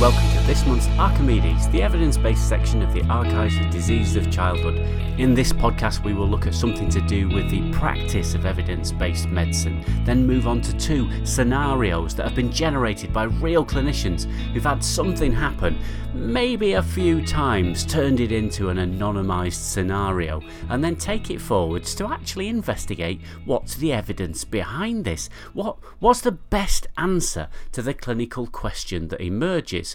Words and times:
welcome 0.00 0.27
this 0.48 0.64
month's 0.64 0.88
Archimedes, 0.98 1.68
the 1.68 1.82
evidence 1.82 2.16
based 2.16 2.48
section 2.48 2.80
of 2.80 2.94
the 2.94 3.04
Archives 3.10 3.58
of 3.58 3.68
Diseases 3.68 4.16
of 4.16 4.32
Childhood. 4.32 4.76
In 5.20 5.34
this 5.34 5.52
podcast, 5.52 6.02
we 6.02 6.14
will 6.14 6.26
look 6.26 6.46
at 6.46 6.54
something 6.54 6.88
to 6.88 7.02
do 7.02 7.28
with 7.28 7.50
the 7.50 7.70
practice 7.70 8.32
of 8.32 8.46
evidence 8.46 8.90
based 8.90 9.28
medicine, 9.28 9.84
then 10.06 10.26
move 10.26 10.46
on 10.46 10.62
to 10.62 10.74
two 10.78 11.06
scenarios 11.26 12.14
that 12.14 12.24
have 12.24 12.34
been 12.34 12.50
generated 12.50 13.12
by 13.12 13.24
real 13.24 13.62
clinicians 13.62 14.24
who've 14.54 14.64
had 14.64 14.82
something 14.82 15.32
happen, 15.34 15.78
maybe 16.14 16.72
a 16.72 16.82
few 16.82 17.26
times, 17.26 17.84
turned 17.84 18.18
it 18.18 18.32
into 18.32 18.70
an 18.70 18.78
anonymised 18.78 19.52
scenario, 19.52 20.40
and 20.70 20.82
then 20.82 20.96
take 20.96 21.28
it 21.30 21.42
forwards 21.42 21.94
to 21.94 22.10
actually 22.10 22.48
investigate 22.48 23.20
what's 23.44 23.74
the 23.74 23.92
evidence 23.92 24.46
behind 24.46 25.04
this. 25.04 25.28
What, 25.52 25.76
what's 25.98 26.22
the 26.22 26.32
best 26.32 26.86
answer 26.96 27.48
to 27.72 27.82
the 27.82 27.92
clinical 27.92 28.46
question 28.46 29.08
that 29.08 29.20
emerges? 29.20 29.94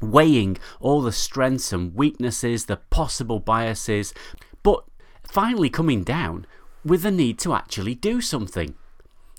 Weighing 0.00 0.58
all 0.80 1.02
the 1.02 1.12
strengths 1.12 1.72
and 1.72 1.94
weaknesses, 1.94 2.66
the 2.66 2.76
possible 2.76 3.40
biases, 3.40 4.14
but 4.62 4.84
finally 5.22 5.70
coming 5.70 6.02
down 6.02 6.46
with 6.84 7.02
the 7.02 7.10
need 7.10 7.38
to 7.38 7.54
actually 7.54 7.94
do 7.94 8.20
something. 8.20 8.74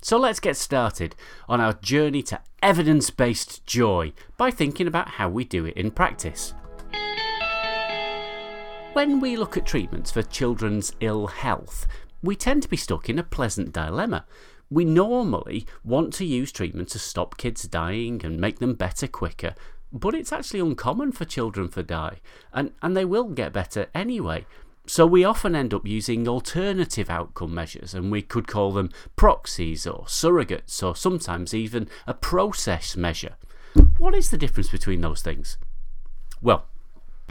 So 0.00 0.18
let's 0.18 0.40
get 0.40 0.56
started 0.56 1.14
on 1.48 1.60
our 1.60 1.74
journey 1.74 2.22
to 2.24 2.40
evidence 2.62 3.10
based 3.10 3.64
joy 3.66 4.12
by 4.36 4.50
thinking 4.50 4.86
about 4.86 5.10
how 5.10 5.28
we 5.28 5.44
do 5.44 5.64
it 5.64 5.76
in 5.76 5.90
practice. 5.90 6.54
When 8.94 9.20
we 9.20 9.36
look 9.36 9.56
at 9.56 9.64
treatments 9.64 10.10
for 10.10 10.22
children's 10.22 10.92
ill 11.00 11.28
health, 11.28 11.86
we 12.22 12.36
tend 12.36 12.62
to 12.62 12.68
be 12.68 12.76
stuck 12.76 13.08
in 13.08 13.18
a 13.18 13.22
pleasant 13.24 13.72
dilemma. 13.72 14.26
We 14.70 14.84
normally 14.84 15.66
want 15.84 16.12
to 16.14 16.24
use 16.24 16.52
treatment 16.52 16.88
to 16.90 16.98
stop 16.98 17.36
kids 17.36 17.62
dying 17.62 18.20
and 18.24 18.40
make 18.40 18.58
them 18.58 18.74
better 18.74 19.06
quicker, 19.06 19.54
but 19.92 20.14
it's 20.14 20.32
actually 20.32 20.60
uncommon 20.60 21.12
for 21.12 21.24
children 21.24 21.68
to 21.70 21.82
die, 21.82 22.20
and, 22.52 22.72
and 22.80 22.96
they 22.96 23.04
will 23.04 23.28
get 23.28 23.52
better 23.52 23.88
anyway. 23.94 24.46
So 24.86 25.06
we 25.06 25.24
often 25.24 25.54
end 25.54 25.72
up 25.72 25.86
using 25.86 26.26
alternative 26.26 27.08
outcome 27.08 27.54
measures, 27.54 27.94
and 27.94 28.10
we 28.10 28.22
could 28.22 28.48
call 28.48 28.72
them 28.72 28.90
proxies 29.14 29.86
or 29.86 30.04
surrogates, 30.06 30.82
or 30.82 30.96
sometimes 30.96 31.54
even 31.54 31.88
a 32.06 32.14
process 32.14 32.96
measure. 32.96 33.36
What 33.98 34.14
is 34.14 34.30
the 34.30 34.38
difference 34.38 34.70
between 34.70 35.00
those 35.00 35.22
things? 35.22 35.56
Well, 36.40 36.66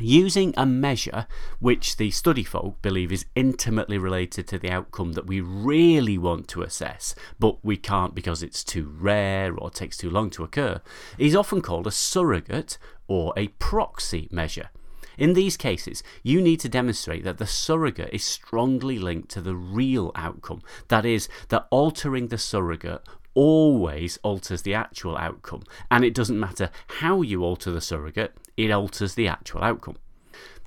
using 0.02 0.53
a 0.57 0.66
measure 0.66 1.27
which 1.59 1.97
the 1.97 2.11
study 2.11 2.44
folk 2.44 2.81
believe 2.81 3.11
is 3.11 3.25
intimately 3.35 3.97
related 3.97 4.47
to 4.47 4.59
the 4.59 4.69
outcome 4.69 5.13
that 5.13 5.27
we 5.27 5.41
really 5.41 6.17
want 6.17 6.47
to 6.49 6.61
assess, 6.61 7.16
but 7.39 7.63
we 7.63 7.77
can't 7.77 8.16
because 8.16 8.44
it's 8.44 8.63
too 8.63 8.94
rare 8.99 9.55
or 9.55 9.69
takes 9.69 9.97
too 9.97 10.09
long 10.09 10.29
to 10.29 10.44
occur, 10.44 10.81
is 11.17 11.35
often 11.35 11.61
called 11.61 11.88
a 11.88 11.91
surrogate 11.91 12.77
or 13.07 13.33
a 13.35 13.47
proxy 13.47 14.27
measure. 14.31 14.69
In 15.17 15.33
these 15.33 15.57
cases, 15.57 16.02
you 16.23 16.41
need 16.41 16.59
to 16.61 16.69
demonstrate 16.69 17.23
that 17.25 17.38
the 17.38 17.45
surrogate 17.45 18.13
is 18.13 18.23
strongly 18.23 18.97
linked 18.97 19.29
to 19.29 19.41
the 19.41 19.55
real 19.55 20.11
outcome. 20.16 20.61
That 20.88 21.05
is, 21.05 21.29
that 21.49 21.67
altering 21.69 22.29
the 22.29 22.38
surrogate 22.38 23.02
always 23.33 24.17
alters 24.23 24.63
the 24.63 24.73
actual 24.73 25.17
outcome, 25.17 25.63
and 25.89 26.03
it 26.03 26.13
doesn't 26.13 26.39
matter 26.39 26.69
how 26.99 27.22
you 27.22 27.44
alter 27.44 27.72
the 27.72 27.81
surrogate, 27.81 28.35
it 28.57 28.71
alters 28.71 29.16
the 29.16 29.27
actual 29.27 29.63
outcome. 29.63 29.97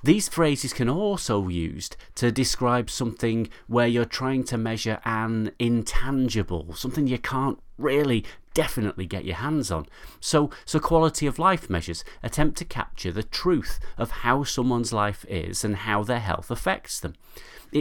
These 0.03 0.29
phrases 0.29 0.75
can 0.75 0.91
also 0.91 1.41
be 1.41 1.55
used 1.55 1.97
to 2.17 2.31
describe 2.31 2.91
something 2.91 3.49
where 3.69 3.87
you're 3.87 4.05
trying 4.05 4.45
to 4.45 4.59
measure 4.59 5.01
an 5.07 5.53
intangible, 5.59 6.75
something 6.75 7.07
you 7.07 7.19
can't 7.19 7.59
really 7.79 8.25
definitely 8.55 9.07
get 9.07 9.25
your 9.25 9.37
hands 9.37 9.71
on. 9.71 9.87
So, 10.21 10.51
so 10.65 10.79
quality 10.79 11.27
of 11.27 11.39
life 11.39 11.69
measures 11.69 12.05
attempt 12.23 12.57
to 12.59 12.65
capture 12.65 13.13
the 13.13 13.23
truth 13.23 13.81
of 13.99 14.11
how 14.11 14.45
someone's 14.45 14.93
life 14.93 15.27
is 15.29 15.65
and 15.65 15.77
how 15.77 16.05
their 16.05 16.21
health 16.21 16.51
affects 16.51 17.01
them. 17.01 17.15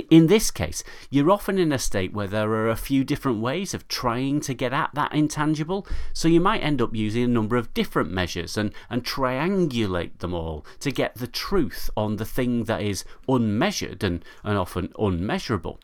In 0.10 0.26
this 0.26 0.50
case, 0.50 0.84
you're 1.12 1.30
often 1.30 1.60
in 1.60 1.72
a 1.72 1.78
state 1.78 2.14
where 2.14 2.26
there 2.26 2.50
are 2.50 2.70
a 2.70 2.76
few 2.76 3.04
different 3.04 3.42
ways 3.42 3.76
of 3.76 3.88
trying 3.88 4.42
to 4.42 4.56
get 4.56 4.74
at 4.74 4.90
that 4.96 5.14
intangible, 5.14 5.86
so 6.14 6.28
you 6.28 6.42
might 6.42 6.64
end 6.64 6.82
up 6.82 6.96
using 6.96 7.24
a 7.24 7.28
number 7.28 7.58
of 7.58 7.76
different 7.76 8.12
measures 8.12 8.58
and, 8.58 8.74
and 8.90 9.04
triangulate 9.04 10.18
them 10.18 10.34
all 10.34 10.66
to 10.80 10.90
get 10.90 11.14
the 11.16 11.28
truth 11.28 11.92
on 11.96 12.16
the 12.16 12.26
thing 12.26 12.64
that 12.64 12.82
is 12.82 13.06
unmeasured 13.28 14.04
and, 14.04 14.26
and 14.44 14.58
often 14.58 14.92
unmeasurable. 14.98 15.80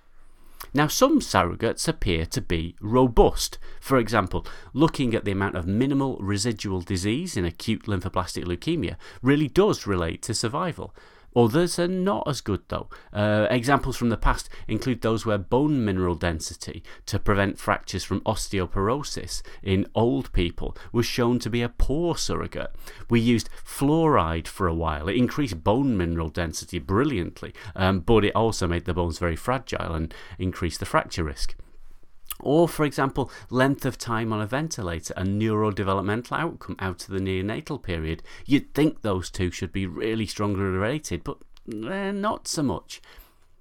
Now, 0.74 0.88
some 0.88 1.20
surrogates 1.20 1.88
appear 1.88 2.26
to 2.28 2.42
be 2.42 2.76
robust. 2.80 3.58
For 3.80 3.98
example, 3.98 4.46
looking 4.74 5.16
at 5.16 5.26
the 5.26 5.32
amount 5.32 5.56
of 5.56 5.66
minimal 5.66 6.18
residual 6.20 6.82
disease 6.82 7.36
in 7.36 7.46
acute 7.46 7.86
lymphoblastic 7.86 8.46
leukemia 8.46 8.96
really 9.22 9.48
does 9.48 9.88
relate 9.88 10.22
to 10.24 10.34
survival. 10.34 10.94
Others 11.36 11.80
are 11.80 11.88
not 11.88 12.28
as 12.28 12.42
good, 12.42 12.62
though. 12.70 12.90
Uh, 13.14 13.48
examples 13.50 13.98
from 13.98 14.10
the 14.10 14.18
past 14.18 14.50
include 14.68 15.02
those 15.02 15.26
where 15.26 15.38
bone 15.38 15.84
mineral 15.86 16.16
density 16.16 16.84
to 17.06 17.20
prevent 17.20 17.60
fractures 17.60 18.04
from 18.04 18.22
osteoporosis 18.22 19.42
in 19.62 19.88
old 19.96 20.32
people 20.34 20.76
was 20.92 21.06
shown 21.06 21.40
to 21.40 21.50
be 21.50 21.62
a 21.62 21.70
poor 21.70 22.16
surrogate. 22.16 22.72
We 23.10 23.20
used 23.20 23.50
fluoride 23.66 24.48
for 24.48 24.68
a 24.68 24.74
while. 24.74 25.08
It 25.08 25.18
increased 25.18 25.64
bone 25.64 25.98
mineral 25.98 26.30
density 26.30 26.80
brilliantly, 26.80 27.54
um, 27.76 28.00
but 28.02 28.26
it 28.26 28.36
also 28.36 28.68
made 28.68 28.86
the 28.86 28.94
bones 28.94 29.20
very 29.20 29.36
fragile 29.36 29.94
and 29.94 30.14
increased 30.38 30.80
the 30.80 30.86
fracture 30.86 31.24
risk. 31.24 31.56
Or, 32.42 32.68
for 32.70 32.86
example, 32.86 33.30
length 33.50 33.86
of 33.86 33.98
time 33.98 34.32
on 34.32 34.42
a 34.42 34.48
ventilator 34.48 35.14
and 35.18 35.42
neurodevelopmental 35.42 36.40
outcome 36.40 36.78
out 36.80 37.04
of 37.04 37.10
the 37.10 37.20
neonatal 37.20 37.84
period. 37.84 38.24
You'd 38.46 38.74
think 38.74 39.02
those 39.02 39.30
two 39.30 39.52
should 39.52 39.74
be 39.74 39.86
really 39.86 40.26
strongly 40.26 40.62
related, 40.62 41.24
but 41.24 41.38
they're 41.66 42.14
not 42.14 42.48
so 42.48 42.64
much. 42.64 43.02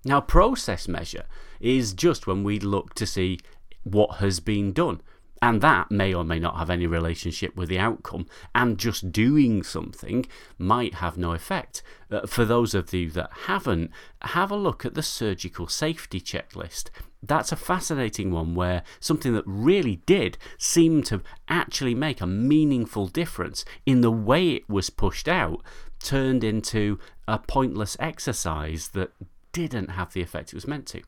Now, 0.04 0.20
process 0.20 0.86
measure 0.86 1.24
is 1.60 1.92
just 1.92 2.26
when 2.26 2.44
we 2.44 2.60
look 2.60 2.94
to 2.94 3.06
see 3.06 3.40
what 3.82 4.16
has 4.16 4.40
been 4.40 4.72
done. 4.72 5.00
And 5.40 5.60
that 5.60 5.90
may 5.90 6.12
or 6.12 6.24
may 6.24 6.38
not 6.38 6.56
have 6.56 6.70
any 6.70 6.86
relationship 6.86 7.54
with 7.54 7.68
the 7.68 7.78
outcome, 7.78 8.26
and 8.54 8.78
just 8.78 9.12
doing 9.12 9.62
something 9.62 10.26
might 10.58 10.94
have 10.94 11.16
no 11.16 11.32
effect. 11.32 11.82
Uh, 12.10 12.26
for 12.26 12.44
those 12.44 12.74
of 12.74 12.92
you 12.92 13.10
that 13.10 13.30
haven't, 13.46 13.90
have 14.22 14.50
a 14.50 14.56
look 14.56 14.84
at 14.84 14.94
the 14.94 15.02
surgical 15.02 15.68
safety 15.68 16.20
checklist 16.20 16.90
that's 17.22 17.52
a 17.52 17.56
fascinating 17.56 18.30
one 18.30 18.54
where 18.54 18.82
something 19.00 19.34
that 19.34 19.44
really 19.46 19.96
did 20.06 20.38
seem 20.56 21.02
to 21.02 21.22
actually 21.48 21.94
make 21.94 22.20
a 22.20 22.26
meaningful 22.26 23.08
difference 23.08 23.64
in 23.84 24.00
the 24.00 24.10
way 24.10 24.50
it 24.50 24.68
was 24.68 24.90
pushed 24.90 25.28
out 25.28 25.62
turned 26.00 26.44
into 26.44 26.98
a 27.26 27.38
pointless 27.38 27.96
exercise 27.98 28.88
that 28.88 29.10
didn't 29.52 29.90
have 29.90 30.12
the 30.12 30.22
effect 30.22 30.50
it 30.50 30.54
was 30.54 30.68
meant 30.68 30.86
to. 30.86 31.02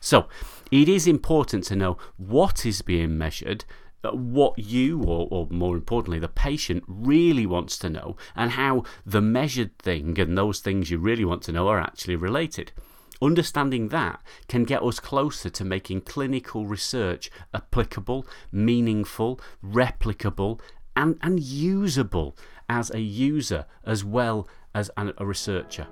So, 0.00 0.28
it 0.70 0.88
is 0.88 1.06
important 1.06 1.64
to 1.64 1.76
know 1.76 1.98
what 2.16 2.64
is 2.64 2.80
being 2.80 3.18
measured, 3.18 3.64
uh, 4.02 4.12
what 4.12 4.58
you, 4.58 5.02
or, 5.02 5.28
or 5.30 5.46
more 5.50 5.76
importantly, 5.76 6.18
the 6.18 6.28
patient 6.28 6.84
really 6.88 7.44
wants 7.44 7.78
to 7.78 7.90
know, 7.90 8.16
and 8.34 8.52
how 8.52 8.84
the 9.04 9.20
measured 9.20 9.78
thing 9.78 10.18
and 10.18 10.38
those 10.38 10.60
things 10.60 10.90
you 10.90 10.98
really 10.98 11.24
want 11.24 11.42
to 11.42 11.52
know 11.52 11.68
are 11.68 11.78
actually 11.78 12.16
related. 12.16 12.72
Understanding 13.20 13.88
that 13.88 14.22
can 14.48 14.64
get 14.64 14.82
us 14.82 14.98
closer 14.98 15.50
to 15.50 15.64
making 15.64 16.00
clinical 16.00 16.64
research 16.64 17.30
applicable, 17.52 18.26
meaningful, 18.50 19.38
replicable, 19.62 20.58
and, 20.96 21.18
and 21.20 21.40
usable 21.40 22.34
as 22.70 22.90
a 22.90 23.00
user 23.00 23.66
as 23.84 24.02
well 24.02 24.48
as 24.74 24.90
a 24.96 25.24
researcher. 25.24 25.86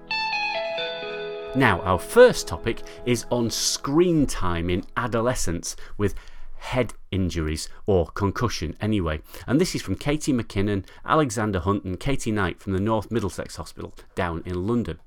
Now, 1.54 1.81
our 1.81 1.98
first 1.98 2.47
topic 2.47 2.82
is 3.06 3.25
on 3.31 3.50
screen 3.50 4.26
time 4.26 4.69
in 4.69 4.84
adolescence 4.97 5.76
with 5.97 6.14
head 6.59 6.92
injuries 7.10 7.69
or 7.86 8.06
concussion 8.09 8.77
anyway. 8.80 9.21
And 9.47 9.60
this 9.60 9.74
is 9.74 9.80
from 9.80 9.97
Katie 9.97 10.33
McKinnon, 10.33 10.84
Alexander 11.06 11.60
Hunt, 11.60 11.84
and 11.84 11.98
Katie 11.98 12.33
Knight 12.33 12.60
from 12.60 12.74
the 12.74 12.80
North 12.80 13.10
Middlesex 13.10 13.56
Hospital 13.56 13.95
down 14.15 14.42
in 14.45 14.66
London. 14.66 15.00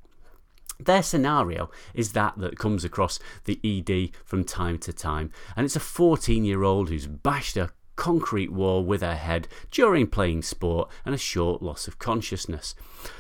Their 0.80 1.04
scenario 1.04 1.70
is 1.94 2.14
that 2.14 2.40
that 2.40 2.58
comes 2.58 2.84
across 2.84 3.20
the 3.46 3.60
ED 3.64 4.16
from 4.26 4.44
time 4.44 4.80
to 4.80 4.92
time, 4.92 5.32
and 5.56 5.66
it's 5.66 5.76
a 5.76 5.80
14 5.80 6.44
year 6.44 6.64
old 6.64 6.90
who's 6.90 7.06
bashed 7.06 7.56
a 7.56 7.70
concrete 7.96 8.52
wall 8.52 8.84
with 8.84 9.02
her 9.02 9.16
head 9.16 9.48
during 9.70 10.08
playing 10.08 10.42
sport 10.42 10.90
and 11.06 11.14
a 11.14 11.18
short 11.18 11.62
loss 11.62 11.88
of 11.88 12.00
consciousness. 12.00 12.76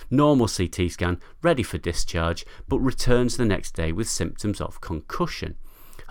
Normal 0.09 0.47
CT 0.47 0.91
scan, 0.91 1.19
ready 1.41 1.63
for 1.63 1.77
discharge, 1.77 2.45
but 2.67 2.79
returns 2.79 3.37
the 3.37 3.45
next 3.45 3.75
day 3.75 3.91
with 3.91 4.09
symptoms 4.09 4.59
of 4.59 4.81
concussion. 4.81 5.55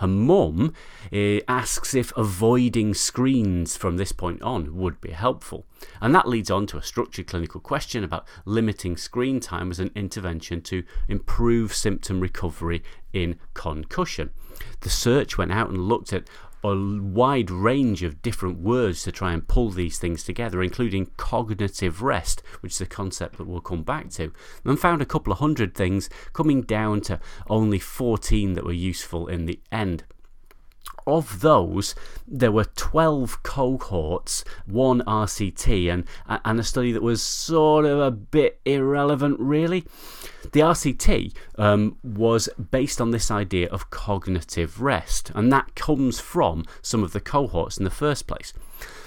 Her 0.01 0.07
mum 0.07 0.73
uh, 1.13 1.41
asks 1.47 1.93
if 1.93 2.11
avoiding 2.17 2.95
screens 2.95 3.77
from 3.77 3.97
this 3.97 4.11
point 4.11 4.41
on 4.41 4.75
would 4.75 4.99
be 4.99 5.11
helpful. 5.11 5.67
And 6.01 6.15
that 6.15 6.27
leads 6.27 6.49
on 6.49 6.65
to 6.67 6.79
a 6.79 6.83
structured 6.83 7.27
clinical 7.27 7.61
question 7.61 8.03
about 8.03 8.27
limiting 8.43 8.97
screen 8.97 9.39
time 9.39 9.69
as 9.69 9.79
an 9.79 9.91
intervention 9.93 10.61
to 10.63 10.83
improve 11.07 11.75
symptom 11.75 12.19
recovery 12.19 12.81
in 13.13 13.37
concussion. 13.53 14.31
The 14.79 14.89
search 14.89 15.37
went 15.37 15.51
out 15.51 15.69
and 15.69 15.87
looked 15.87 16.13
at 16.13 16.27
a 16.63 16.75
wide 16.75 17.49
range 17.49 18.03
of 18.03 18.21
different 18.21 18.59
words 18.59 19.03
to 19.03 19.11
try 19.11 19.33
and 19.33 19.47
pull 19.47 19.69
these 19.69 19.97
things 19.97 20.23
together, 20.23 20.61
including 20.61 21.11
cognitive 21.17 22.01
rest, 22.01 22.43
which 22.61 22.73
is 22.73 22.81
a 22.81 22.85
concept 22.85 23.37
that 23.37 23.47
we'll 23.47 23.61
come 23.61 23.83
back 23.83 24.09
to, 24.11 24.31
and 24.63 24.79
found 24.79 25.01
a 25.01 25.05
couple 25.05 25.33
of 25.33 25.39
hundred 25.39 25.73
things, 25.73 26.09
coming 26.33 26.61
down 26.61 27.01
to 27.01 27.19
only 27.49 27.79
14 27.79 28.53
that 28.53 28.65
were 28.65 28.71
useful 28.71 29.27
in 29.27 29.45
the 29.45 29.59
end 29.71 30.03
of 31.07 31.41
those, 31.41 31.95
there 32.27 32.51
were 32.51 32.65
12 32.65 33.43
cohorts, 33.43 34.43
one 34.65 35.01
RCT, 35.01 35.91
and, 35.91 36.05
and 36.27 36.59
a 36.59 36.63
study 36.63 36.91
that 36.91 37.03
was 37.03 37.21
sort 37.21 37.85
of 37.85 37.99
a 37.99 38.11
bit 38.11 38.59
irrelevant, 38.65 39.39
really. 39.39 39.85
The 40.53 40.61
RCT 40.61 41.33
um, 41.57 41.97
was 42.03 42.49
based 42.71 42.99
on 42.99 43.11
this 43.11 43.29
idea 43.29 43.69
of 43.69 43.89
cognitive 43.89 44.81
rest, 44.81 45.31
and 45.35 45.51
that 45.51 45.75
comes 45.75 46.19
from 46.19 46.65
some 46.81 47.03
of 47.03 47.13
the 47.13 47.21
cohorts 47.21 47.77
in 47.77 47.83
the 47.83 47.89
first 47.89 48.27
place. 48.27 48.53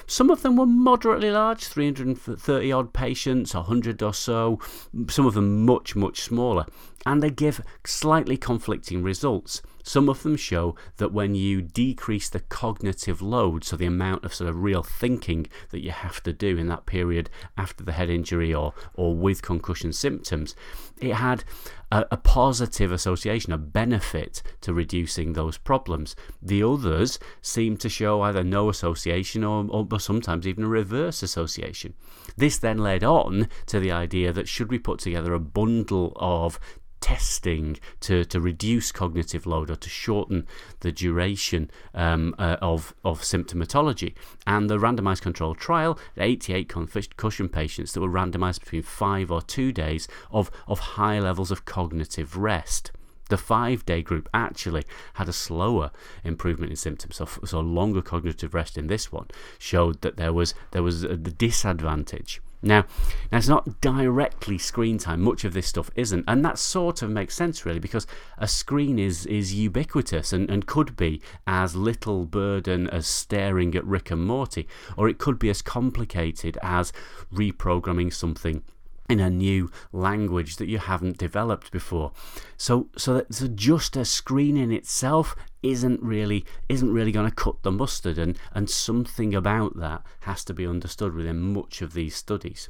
Some 0.06 0.30
of 0.30 0.42
them 0.42 0.56
were 0.56 0.66
moderately 0.66 1.30
large, 1.30 1.64
330 1.64 2.72
odd 2.72 2.92
patients, 2.92 3.54
100 3.54 4.02
or 4.02 4.12
so, 4.12 4.60
some 5.08 5.26
of 5.26 5.34
them 5.34 5.64
much, 5.64 5.96
much 5.96 6.20
smaller, 6.20 6.66
and 7.06 7.22
they 7.22 7.30
give 7.30 7.62
slightly 7.84 8.36
conflicting 8.36 9.02
results. 9.02 9.62
Some 9.82 10.08
of 10.08 10.22
them 10.22 10.36
show 10.36 10.74
that 10.98 11.12
when 11.12 11.34
you 11.34 11.62
decrease 11.84 12.30
the 12.30 12.40
cognitive 12.40 13.20
load, 13.20 13.62
so 13.62 13.76
the 13.76 13.84
amount 13.84 14.24
of 14.24 14.32
sort 14.32 14.48
of 14.48 14.62
real 14.62 14.82
thinking 14.82 15.46
that 15.70 15.82
you 15.82 15.90
have 15.90 16.22
to 16.22 16.32
do 16.32 16.56
in 16.56 16.66
that 16.66 16.86
period 16.86 17.28
after 17.58 17.84
the 17.84 17.92
head 17.92 18.08
injury 18.08 18.54
or, 18.54 18.72
or 18.94 19.14
with 19.14 19.42
concussion 19.42 19.92
symptoms, 19.92 20.56
it 20.98 21.12
had 21.12 21.44
a, 21.92 22.06
a 22.10 22.16
positive 22.16 22.90
association, 22.90 23.52
a 23.52 23.58
benefit 23.58 24.42
to 24.62 24.72
reducing 24.72 25.34
those 25.34 25.58
problems. 25.58 26.16
The 26.40 26.62
others 26.62 27.18
seem 27.42 27.76
to 27.76 27.90
show 27.90 28.22
either 28.22 28.42
no 28.42 28.70
association 28.70 29.44
or, 29.44 29.66
or 29.70 30.00
sometimes 30.00 30.46
even 30.46 30.64
a 30.64 30.68
reverse 30.68 31.22
association. 31.22 31.92
This 32.34 32.56
then 32.56 32.78
led 32.78 33.04
on 33.04 33.48
to 33.66 33.78
the 33.78 33.92
idea 33.92 34.32
that 34.32 34.48
should 34.48 34.70
we 34.70 34.78
put 34.78 35.00
together 35.00 35.34
a 35.34 35.40
bundle 35.40 36.14
of 36.16 36.58
testing 37.04 37.76
to, 38.00 38.24
to 38.24 38.40
reduce 38.40 38.90
cognitive 38.90 39.44
load 39.46 39.68
or 39.68 39.76
to 39.76 39.90
shorten 39.90 40.46
the 40.80 40.90
duration 40.90 41.70
um, 41.92 42.34
uh, 42.38 42.56
of, 42.62 42.94
of 43.04 43.20
symptomatology. 43.20 44.14
And 44.46 44.70
the 44.70 44.78
randomized 44.78 45.20
controlled 45.20 45.58
trial, 45.58 45.98
88 46.16 46.66
concussion 46.66 47.50
patients 47.50 47.92
that 47.92 48.00
were 48.00 48.08
randomized 48.08 48.60
between 48.60 48.80
five 48.80 49.30
or 49.30 49.42
two 49.42 49.70
days 49.70 50.08
of, 50.30 50.50
of 50.66 50.78
high 50.96 51.18
levels 51.18 51.50
of 51.50 51.66
cognitive 51.66 52.38
rest. 52.38 52.90
The 53.28 53.36
five 53.36 53.84
day 53.84 54.00
group 54.00 54.26
actually 54.32 54.84
had 55.14 55.28
a 55.28 55.32
slower 55.34 55.90
improvement 56.24 56.70
in 56.70 56.76
symptoms, 56.76 57.16
so, 57.16 57.26
so 57.44 57.60
longer 57.60 58.00
cognitive 58.00 58.54
rest 58.54 58.78
in 58.78 58.86
this 58.86 59.12
one 59.12 59.28
showed 59.58 60.00
that 60.00 60.16
there 60.16 60.32
was, 60.32 60.54
there 60.70 60.82
was 60.82 61.04
a 61.04 61.18
disadvantage 61.18 62.40
now, 62.64 62.86
now, 63.30 63.38
it's 63.38 63.48
not 63.48 63.80
directly 63.80 64.58
screen 64.58 64.98
time. 64.98 65.20
Much 65.20 65.44
of 65.44 65.52
this 65.52 65.66
stuff 65.66 65.90
isn't. 65.94 66.24
And 66.26 66.44
that 66.44 66.58
sort 66.58 67.02
of 67.02 67.10
makes 67.10 67.34
sense, 67.34 67.66
really, 67.66 67.78
because 67.78 68.06
a 68.38 68.48
screen 68.48 68.98
is, 68.98 69.26
is 69.26 69.54
ubiquitous 69.54 70.32
and, 70.32 70.50
and 70.50 70.66
could 70.66 70.96
be 70.96 71.20
as 71.46 71.76
little 71.76 72.24
burden 72.24 72.88
as 72.88 73.06
staring 73.06 73.74
at 73.74 73.84
Rick 73.84 74.10
and 74.10 74.24
Morty, 74.24 74.66
or 74.96 75.08
it 75.08 75.18
could 75.18 75.38
be 75.38 75.50
as 75.50 75.62
complicated 75.62 76.58
as 76.62 76.92
reprogramming 77.32 78.12
something 78.12 78.62
in 79.08 79.20
a 79.20 79.28
new 79.28 79.70
language 79.92 80.56
that 80.56 80.68
you 80.68 80.78
haven't 80.78 81.18
developed 81.18 81.70
before. 81.70 82.12
So, 82.56 82.88
so, 82.96 83.14
that, 83.14 83.34
so 83.34 83.48
just 83.48 83.96
a 83.96 84.04
screen 84.04 84.56
in 84.56 84.72
itself 84.72 85.36
isn't 85.64 86.02
really 86.02 86.44
isn't 86.68 86.92
really 86.92 87.10
going 87.10 87.28
to 87.28 87.34
cut 87.34 87.62
the 87.62 87.72
mustard, 87.72 88.18
and 88.18 88.38
and 88.52 88.68
something 88.68 89.34
about 89.34 89.76
that 89.78 90.02
has 90.20 90.44
to 90.44 90.54
be 90.54 90.66
understood 90.66 91.14
within 91.14 91.40
much 91.40 91.82
of 91.82 91.94
these 91.94 92.14
studies. 92.14 92.68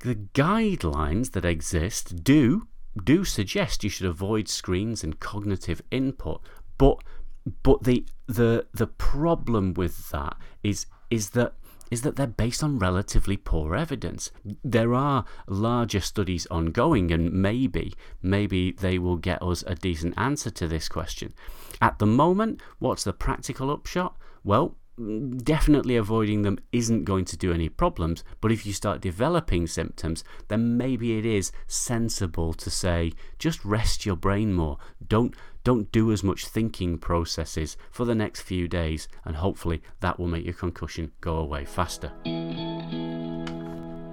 The 0.00 0.16
guidelines 0.16 1.32
that 1.32 1.44
exist 1.44 2.24
do 2.24 2.66
do 3.02 3.24
suggest 3.24 3.84
you 3.84 3.90
should 3.90 4.06
avoid 4.06 4.48
screens 4.48 5.02
and 5.02 5.18
cognitive 5.18 5.80
input, 5.90 6.42
but 6.76 7.02
but 7.62 7.84
the 7.84 8.04
the 8.26 8.66
the 8.74 8.86
problem 8.86 9.74
with 9.74 10.10
that 10.10 10.36
is 10.62 10.86
is 11.10 11.30
that 11.30 11.54
is 11.90 12.02
that 12.02 12.16
they're 12.16 12.26
based 12.26 12.62
on 12.62 12.78
relatively 12.78 13.36
poor 13.36 13.74
evidence. 13.74 14.30
There 14.62 14.94
are 14.94 15.24
larger 15.46 16.00
studies 16.00 16.46
ongoing, 16.50 17.10
and 17.10 17.32
maybe, 17.32 17.94
maybe 18.22 18.72
they 18.72 18.98
will 18.98 19.16
get 19.16 19.42
us 19.42 19.62
a 19.66 19.74
decent 19.74 20.14
answer 20.16 20.50
to 20.50 20.68
this 20.68 20.88
question. 20.88 21.34
At 21.80 21.98
the 21.98 22.06
moment, 22.06 22.60
what's 22.78 23.04
the 23.04 23.12
practical 23.12 23.70
upshot? 23.70 24.16
Well, 24.42 24.76
definitely 24.96 25.96
avoiding 25.96 26.42
them 26.42 26.58
isn't 26.72 27.04
going 27.04 27.24
to 27.26 27.36
do 27.36 27.52
any 27.52 27.68
problems. 27.68 28.22
But 28.40 28.52
if 28.52 28.64
you 28.64 28.72
start 28.72 29.00
developing 29.00 29.66
symptoms, 29.66 30.22
then 30.48 30.76
maybe 30.76 31.18
it 31.18 31.26
is 31.26 31.52
sensible 31.66 32.54
to 32.54 32.70
say 32.70 33.12
just 33.38 33.64
rest 33.64 34.06
your 34.06 34.16
brain 34.16 34.52
more. 34.52 34.78
Don't 35.06 35.34
don't 35.64 35.90
do 35.90 36.12
as 36.12 36.22
much 36.22 36.46
thinking 36.46 36.98
processes 36.98 37.76
for 37.90 38.04
the 38.04 38.14
next 38.14 38.42
few 38.42 38.68
days, 38.68 39.08
and 39.24 39.36
hopefully 39.36 39.82
that 40.00 40.20
will 40.20 40.28
make 40.28 40.44
your 40.44 40.54
concussion 40.54 41.10
go 41.20 41.36
away 41.36 41.64
faster. 41.64 42.12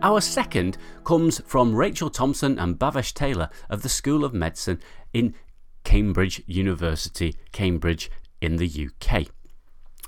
Our 0.03 0.21
second 0.21 0.77
comes 1.03 1.41
from 1.45 1.75
Rachel 1.75 2.09
Thompson 2.09 2.57
and 2.57 2.79
Bhavesh 2.79 3.13
Taylor 3.13 3.49
of 3.69 3.83
the 3.83 3.89
School 3.89 4.23
of 4.25 4.33
Medicine 4.33 4.79
in 5.13 5.35
Cambridge 5.83 6.41
University, 6.47 7.35
Cambridge 7.51 8.09
in 8.39 8.55
the 8.55 8.89
UK. 8.89 9.27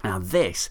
Now, 0.04 0.20
this 0.20 0.70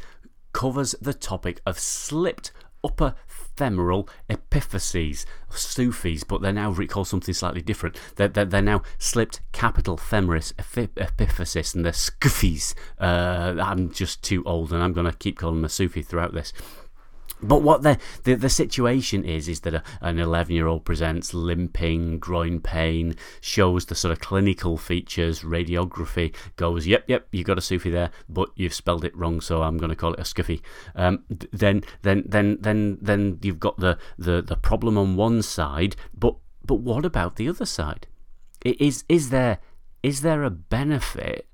covers 0.52 0.94
the 1.00 1.14
topic 1.14 1.60
of 1.64 1.78
slipped 1.78 2.52
upper 2.84 3.14
femoral 3.56 4.08
epiphyses, 4.28 5.24
SUFEs, 5.50 6.26
but 6.26 6.42
they're 6.42 6.52
now 6.52 6.74
called 6.74 7.08
something 7.08 7.34
slightly 7.34 7.62
different. 7.62 7.96
They're, 8.16 8.28
they're, 8.28 8.44
they're 8.44 8.62
now 8.62 8.82
slipped 8.98 9.40
capital 9.52 9.96
femoris 9.96 10.52
epiphysis, 10.54 11.74
and 11.74 11.84
they're 11.84 11.92
SCFEs. 11.92 12.74
Uh, 12.98 13.56
I'm 13.62 13.90
just 13.90 14.22
too 14.22 14.42
old, 14.44 14.72
and 14.72 14.82
I'm 14.82 14.92
going 14.92 15.10
to 15.10 15.16
keep 15.16 15.38
calling 15.38 15.56
them 15.56 15.64
a 15.64 15.68
SUFE 15.68 16.04
throughout 16.04 16.34
this. 16.34 16.52
But 17.42 17.62
what 17.62 17.82
the, 17.82 17.98
the, 18.22 18.34
the 18.34 18.48
situation 18.48 19.24
is, 19.24 19.48
is 19.48 19.60
that 19.60 19.74
a, 19.74 19.82
an 20.00 20.18
11 20.18 20.54
year 20.54 20.66
old 20.66 20.84
presents 20.84 21.34
limping, 21.34 22.18
groin 22.18 22.60
pain, 22.60 23.16
shows 23.40 23.86
the 23.86 23.94
sort 23.94 24.12
of 24.12 24.20
clinical 24.20 24.76
features, 24.76 25.42
radiography, 25.42 26.34
goes, 26.56 26.86
yep, 26.86 27.04
yep, 27.08 27.26
you 27.32 27.42
got 27.42 27.58
a 27.58 27.62
SUFE 27.62 27.84
there, 27.84 28.10
but 28.28 28.50
you've 28.54 28.74
spelled 28.74 29.04
it 29.04 29.16
wrong, 29.16 29.40
so 29.40 29.62
I'm 29.62 29.78
going 29.78 29.90
to 29.90 29.96
call 29.96 30.14
it 30.14 30.20
a 30.20 30.24
Scuffy. 30.24 30.60
Um, 30.94 31.24
then, 31.52 31.82
then, 32.02 32.24
then, 32.26 32.58
then, 32.60 32.98
then 33.00 33.38
you've 33.42 33.60
got 33.60 33.78
the, 33.78 33.98
the, 34.18 34.40
the 34.42 34.56
problem 34.56 34.96
on 34.96 35.16
one 35.16 35.42
side, 35.42 35.96
but, 36.16 36.36
but 36.64 36.76
what 36.76 37.04
about 37.04 37.36
the 37.36 37.48
other 37.48 37.66
side? 37.66 38.06
Is, 38.64 39.04
is, 39.08 39.30
there, 39.30 39.58
is 40.02 40.20
there 40.20 40.44
a 40.44 40.50
benefit 40.50 41.48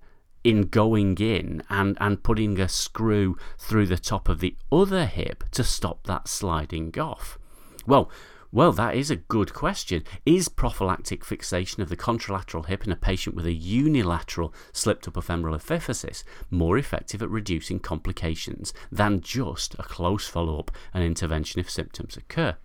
in 0.45 0.62
going 0.62 1.16
in 1.18 1.62
and, 1.68 1.97
and 2.00 2.23
putting 2.23 2.61
a 2.61 2.68
screw 2.68 3.37
through 3.59 3.87
the 3.87 3.99
top 3.99 4.28
of 4.28 4.40
the 4.40 4.57
other 4.71 5.07
hip 5.07 5.45
to 5.52 5.64
stop 5.64 6.07
that 6.07 6.28
sliding 6.28 6.99
off? 6.99 7.38
Well, 7.87 8.11
well, 8.50 8.73
that 8.73 8.95
is 8.95 9.11
a 9.11 9.16
good 9.16 9.52
question. 9.52 10.04
Is 10.25 10.49
prophylactic 10.49 11.23
fixation 11.23 11.83
of 11.83 11.90
the 11.90 11.97
contralateral 11.97 12.64
hip 12.64 12.87
in 12.87 12.92
a 12.92 12.97
patient 12.97 13.37
with 13.37 13.45
a 13.45 13.52
unilateral 13.52 14.54
slipped 14.73 15.07
upper 15.07 15.21
femoral 15.21 15.54
epiphysis 15.54 16.25
more 16.50 16.78
effective 16.78 17.23
at 17.23 17.28
reducing 17.28 17.78
complications 17.78 18.73
than 18.90 19.21
just 19.21 19.75
a 19.75 19.83
close 19.83 20.26
follow 20.26 20.59
up 20.59 20.71
and 20.95 21.04
intervention 21.04 21.61
if 21.61 21.71
symptoms 21.71 22.16
occur? 22.16 22.57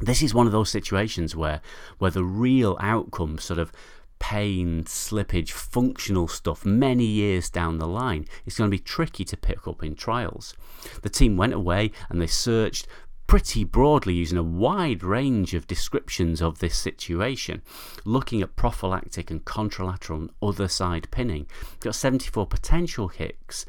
This 0.00 0.22
is 0.22 0.34
one 0.34 0.46
of 0.46 0.52
those 0.52 0.68
situations 0.68 1.34
where, 1.34 1.62
where 1.98 2.10
the 2.10 2.24
real 2.24 2.76
outcome 2.80 3.38
sort 3.38 3.58
of 3.58 3.72
pain, 4.30 4.82
slippage, 4.84 5.50
functional 5.50 6.26
stuff 6.26 6.64
many 6.64 7.04
years 7.04 7.50
down 7.50 7.76
the 7.76 7.86
line, 7.86 8.24
it's 8.46 8.56
going 8.56 8.70
to 8.70 8.74
be 8.74 8.82
tricky 8.82 9.22
to 9.22 9.36
pick 9.36 9.68
up 9.68 9.82
in 9.82 9.94
trials. 9.94 10.54
The 11.02 11.10
team 11.10 11.36
went 11.36 11.52
away 11.52 11.92
and 12.08 12.22
they 12.22 12.26
searched 12.26 12.88
pretty 13.26 13.64
broadly 13.64 14.14
using 14.14 14.38
a 14.38 14.42
wide 14.42 15.02
range 15.02 15.54
of 15.54 15.66
descriptions 15.66 16.42
of 16.42 16.58
this 16.58 16.76
situation, 16.76 17.62
looking 18.04 18.42
at 18.42 18.54
prophylactic 18.54 19.30
and 19.30 19.44
contralateral 19.44 20.16
and 20.16 20.30
other 20.42 20.68
side 20.68 21.10
pinning. 21.10 21.46
Got 21.80 21.94
74 21.94 22.46
potential 22.46 23.08
hicks, 23.08 23.64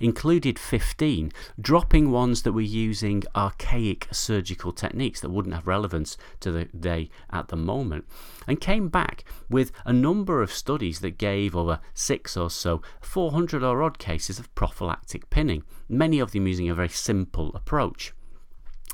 included 0.00 0.58
15, 0.58 1.32
dropping 1.60 2.10
ones 2.10 2.42
that 2.42 2.52
were 2.52 2.60
using 2.60 3.22
archaic 3.34 4.08
surgical 4.10 4.72
techniques 4.72 5.20
that 5.20 5.30
wouldn't 5.30 5.54
have 5.54 5.66
relevance 5.66 6.16
to 6.40 6.50
the 6.50 6.64
day 6.64 7.08
at 7.30 7.48
the 7.48 7.56
moment, 7.56 8.06
and 8.46 8.60
came 8.60 8.88
back 8.88 9.24
with 9.48 9.70
a 9.84 9.92
number 9.92 10.42
of 10.42 10.52
studies 10.52 11.00
that 11.00 11.18
gave 11.18 11.54
over 11.54 11.78
six 11.94 12.36
or 12.36 12.50
so, 12.50 12.82
400 13.00 13.62
or 13.62 13.82
odd 13.82 13.98
cases 13.98 14.38
of 14.38 14.52
prophylactic 14.54 15.30
pinning, 15.30 15.62
many 15.88 16.18
of 16.18 16.32
them 16.32 16.46
using 16.46 16.68
a 16.68 16.74
very 16.74 16.88
simple 16.88 17.54
approach. 17.54 18.12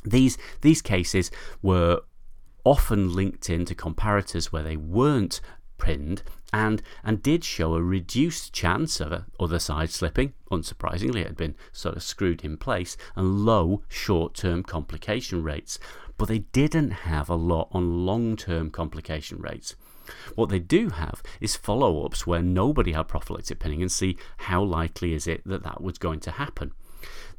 These, 0.04 0.38
these 0.60 0.82
cases 0.82 1.30
were 1.62 2.02
often 2.64 3.12
linked 3.12 3.50
into 3.50 3.74
comparators 3.74 4.46
where 4.46 4.62
they 4.62 4.76
weren't 4.76 5.40
pinned 5.78 6.22
and 6.52 6.82
and 7.02 7.22
did 7.22 7.42
show 7.42 7.74
a 7.74 7.82
reduced 7.82 8.52
chance 8.52 9.00
of 9.00 9.10
a 9.10 9.26
other 9.40 9.58
side 9.58 9.90
slipping. 9.90 10.32
Unsurprisingly, 10.50 11.20
it 11.22 11.28
had 11.28 11.36
been 11.36 11.56
sort 11.72 11.96
of 11.96 12.02
screwed 12.02 12.44
in 12.44 12.56
place 12.56 12.96
and 13.16 13.44
low 13.44 13.82
short-term 13.88 14.62
complication 14.62 15.42
rates, 15.42 15.78
but 16.18 16.28
they 16.28 16.40
didn't 16.40 16.90
have 16.90 17.28
a 17.28 17.34
lot 17.34 17.68
on 17.72 18.04
long-term 18.06 18.70
complication 18.70 19.38
rates. 19.40 19.74
What 20.34 20.48
they 20.48 20.58
do 20.58 20.90
have 20.90 21.22
is 21.40 21.56
follow 21.56 22.04
ups 22.04 22.26
where 22.26 22.42
nobody 22.42 22.92
had 22.92 23.08
prophylactic 23.08 23.58
pinning 23.58 23.82
and 23.82 23.92
see 23.92 24.16
how 24.38 24.62
likely 24.62 25.14
is 25.14 25.26
it 25.26 25.42
that 25.46 25.62
that 25.62 25.82
was 25.82 25.98
going 25.98 26.20
to 26.20 26.32
happen. 26.32 26.72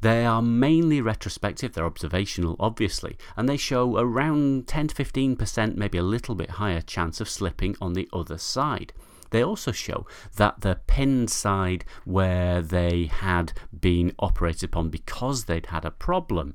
They 0.01 0.25
are 0.25 0.41
mainly 0.41 0.99
retrospective, 0.99 1.73
they're 1.73 1.85
observational, 1.85 2.57
obviously, 2.59 3.17
and 3.37 3.47
they 3.47 3.55
show 3.55 3.97
around 3.97 4.67
10 4.67 4.89
to 4.89 4.95
15%, 4.95 5.75
maybe 5.77 5.97
a 5.97 6.03
little 6.03 6.35
bit 6.35 6.51
higher 6.51 6.81
chance 6.81 7.21
of 7.21 7.29
slipping 7.29 7.77
on 7.79 7.93
the 7.93 8.09
other 8.11 8.37
side. 8.37 8.91
They 9.33 9.43
also 9.43 9.71
show 9.71 10.05
that 10.35 10.61
the 10.61 10.79
pinned 10.85 11.31
side 11.31 11.85
where 12.05 12.61
they 12.61 13.05
had 13.05 13.53
been 13.77 14.13
operated 14.19 14.65
upon 14.65 14.89
because 14.89 15.45
they'd 15.45 15.65
had 15.65 15.85
a 15.85 15.91
problem, 15.91 16.53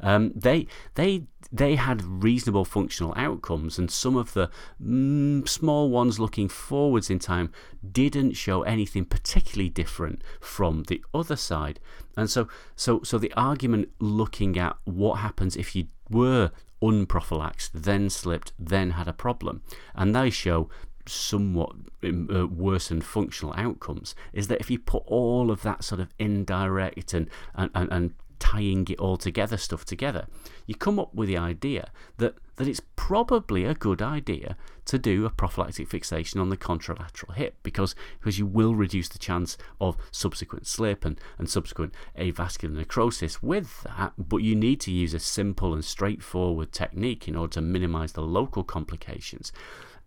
um, 0.00 0.32
they 0.34 0.66
they 0.94 1.24
they 1.50 1.76
had 1.76 2.02
reasonable 2.02 2.64
functional 2.64 3.14
outcomes, 3.16 3.78
and 3.78 3.90
some 3.90 4.16
of 4.16 4.34
the 4.34 4.50
mm, 4.82 5.48
small 5.48 5.88
ones 5.90 6.18
looking 6.20 6.48
forwards 6.48 7.10
in 7.10 7.18
time 7.18 7.52
didn't 7.90 8.34
show 8.34 8.62
anything 8.62 9.04
particularly 9.04 9.70
different 9.70 10.22
from 10.40 10.84
the 10.84 11.02
other 11.14 11.36
side. 11.36 11.80
And 12.16 12.28
so, 12.28 12.48
so, 12.76 13.02
so 13.02 13.18
the 13.18 13.32
argument 13.34 13.90
looking 13.98 14.58
at 14.58 14.76
what 14.84 15.20
happens 15.20 15.56
if 15.56 15.74
you 15.74 15.86
were 16.10 16.50
unprophylaxed, 16.82 17.70
then 17.74 18.10
slipped, 18.10 18.52
then 18.58 18.90
had 18.90 19.08
a 19.08 19.12
problem, 19.12 19.62
and 19.94 20.14
they 20.14 20.30
show 20.30 20.68
somewhat 21.06 21.72
um, 22.04 22.28
uh, 22.30 22.46
worsened 22.46 23.02
functional 23.02 23.54
outcomes 23.56 24.14
is 24.34 24.48
that 24.48 24.60
if 24.60 24.70
you 24.70 24.78
put 24.78 25.02
all 25.06 25.50
of 25.50 25.62
that 25.62 25.82
sort 25.82 26.00
of 26.00 26.08
indirect 26.18 27.14
and, 27.14 27.30
and, 27.54 27.70
and, 27.74 27.90
and 27.90 28.14
tying 28.38 28.86
it 28.88 28.98
all 28.98 29.16
together 29.16 29.56
stuff 29.56 29.84
together, 29.84 30.26
you 30.66 30.74
come 30.74 30.98
up 30.98 31.14
with 31.14 31.28
the 31.28 31.36
idea 31.36 31.90
that, 32.18 32.34
that 32.56 32.68
it's 32.68 32.82
probably 32.96 33.64
a 33.64 33.74
good 33.74 34.02
idea 34.02 34.56
to 34.84 34.98
do 34.98 35.26
a 35.26 35.30
prophylactic 35.30 35.88
fixation 35.88 36.40
on 36.40 36.48
the 36.48 36.56
contralateral 36.56 37.34
hip 37.34 37.56
because, 37.62 37.94
because 38.18 38.38
you 38.38 38.46
will 38.46 38.74
reduce 38.74 39.08
the 39.08 39.18
chance 39.18 39.58
of 39.80 39.96
subsequent 40.10 40.66
slip 40.66 41.04
and, 41.04 41.20
and 41.38 41.50
subsequent 41.50 41.94
avascular 42.18 42.72
necrosis 42.72 43.42
with 43.42 43.82
that, 43.84 44.12
but 44.16 44.38
you 44.38 44.54
need 44.54 44.80
to 44.80 44.90
use 44.90 45.12
a 45.12 45.18
simple 45.18 45.74
and 45.74 45.84
straightforward 45.84 46.72
technique 46.72 47.28
in 47.28 47.36
order 47.36 47.52
to 47.54 47.60
minimize 47.60 48.12
the 48.12 48.22
local 48.22 48.64
complications 48.64 49.52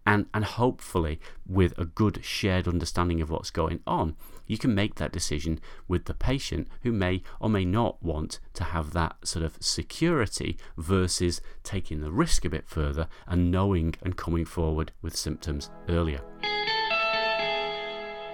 and, 0.05 0.25
and 0.33 0.45
hopefully 0.45 1.19
with 1.47 1.77
a 1.77 1.85
good 1.85 2.23
shared 2.23 2.67
understanding 2.67 3.21
of 3.21 3.29
what's 3.29 3.51
going 3.51 3.81
on, 3.85 4.15
you 4.47 4.57
can 4.57 4.75
make 4.75 4.95
that 4.95 5.11
decision 5.11 5.59
with 5.87 6.05
the 6.05 6.13
patient 6.13 6.67
who 6.83 6.91
may 6.91 7.21
or 7.39 7.49
may 7.49 7.63
not 7.63 8.01
want 8.03 8.39
to 8.53 8.65
have 8.65 8.91
that 8.93 9.15
sort 9.23 9.45
of 9.45 9.57
security 9.59 10.57
versus 10.77 11.39
taking 11.63 12.01
the 12.01 12.11
risk 12.11 12.43
a 12.45 12.49
bit 12.49 12.67
further 12.67 13.07
and 13.27 13.51
knowing 13.51 13.95
and 14.01 14.17
coming 14.17 14.45
forward 14.45 14.91
with 15.01 15.15
symptoms 15.15 15.69
earlier. 15.87 16.21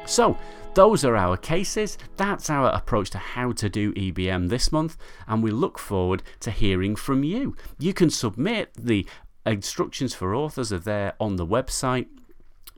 So, 0.07 0.37
those 0.73 1.03
are 1.03 1.17
our 1.17 1.35
cases. 1.35 1.97
That's 2.15 2.49
our 2.49 2.69
approach 2.69 3.09
to 3.09 3.17
how 3.17 3.51
to 3.53 3.67
do 3.67 3.93
EBM 3.93 4.47
this 4.47 4.71
month, 4.71 4.95
and 5.27 5.43
we 5.43 5.51
look 5.51 5.77
forward 5.77 6.23
to 6.41 6.51
hearing 6.51 6.95
from 6.95 7.23
you. 7.23 7.55
You 7.77 7.93
can 7.93 8.09
submit 8.09 8.71
the 8.75 9.05
Instructions 9.47 10.13
for 10.13 10.35
authors 10.35 10.73
are 10.73 10.79
there 10.79 11.13
on 11.21 11.37
the 11.37 11.47
website. 11.47 12.07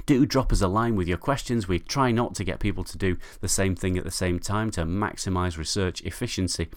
Do 0.06 0.24
drop 0.26 0.52
us 0.52 0.62
a 0.62 0.68
line 0.68 0.96
with 0.96 1.08
your 1.08 1.18
questions. 1.18 1.68
We 1.68 1.80
try 1.80 2.12
not 2.12 2.36
to 2.36 2.44
get 2.44 2.60
people 2.60 2.84
to 2.84 2.98
do 2.98 3.18
the 3.42 3.48
same 3.48 3.76
thing 3.76 3.98
at 3.98 4.04
the 4.04 4.12
same 4.12 4.38
time 4.38 4.70
to 4.72 4.84
maximize 4.86 5.58
research 5.58 6.02
efficiency. 6.02 6.70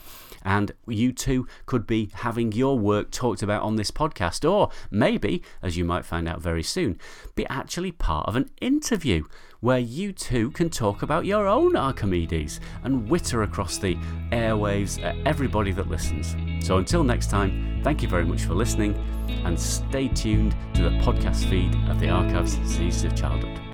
And 0.43 0.73
you 0.87 1.13
too 1.13 1.47
could 1.67 1.87
be 1.87 2.11
having 2.15 2.53
your 2.53 2.79
work 2.79 3.11
talked 3.11 3.43
about 3.43 3.63
on 3.63 3.77
this 3.77 3.91
podcast, 3.91 4.51
or 4.51 4.71
maybe, 4.91 5.43
as 5.63 5.77
you 5.77 5.85
might 5.85 6.07
find 6.07 6.27
out 6.27 6.41
very 6.41 6.63
soon, 6.63 6.99
be 7.35 7.47
actually 7.49 7.93
part 7.93 8.27
of 8.29 8.35
an 8.35 8.49
interview 8.63 9.25
where 9.61 9.79
you 9.79 10.13
too 10.13 10.51
can 10.53 10.71
talk 10.71 11.03
about 11.03 11.27
your 11.27 11.47
own 11.47 11.77
Archimedes 11.77 12.61
and 12.83 13.09
witter 13.11 13.43
across 13.43 13.77
the 13.77 13.95
airwaves 14.33 15.03
at 15.05 15.17
everybody 15.27 15.71
that 15.73 15.89
listens. 15.89 16.35
So 16.67 16.79
until 16.79 17.05
next 17.05 17.29
time, 17.31 17.72
thank 17.83 18.03
you 18.03 18.09
very 18.09 18.25
much 18.25 18.43
for 18.45 18.55
listening 18.55 18.95
and 19.45 19.59
stay 19.59 20.09
tuned 20.09 20.55
to 20.75 20.83
the 20.83 20.91
podcast 21.01 21.49
feed 21.49 21.75
of 21.89 22.01
the 22.01 22.09
Archives 22.09 22.57
Diseases 22.57 23.05
of 23.05 23.17
Childhood. 23.17 23.72